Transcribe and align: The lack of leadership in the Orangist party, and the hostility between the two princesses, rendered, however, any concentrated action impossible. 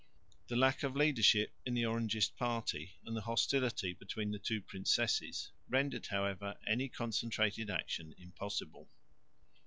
The 0.47 0.55
lack 0.55 0.81
of 0.81 0.95
leadership 0.95 1.51
in 1.63 1.75
the 1.75 1.85
Orangist 1.85 2.35
party, 2.35 2.93
and 3.05 3.15
the 3.15 3.21
hostility 3.21 3.93
between 3.93 4.31
the 4.31 4.39
two 4.39 4.59
princesses, 4.59 5.51
rendered, 5.69 6.07
however, 6.07 6.57
any 6.65 6.89
concentrated 6.89 7.69
action 7.69 8.15
impossible. 8.17 8.89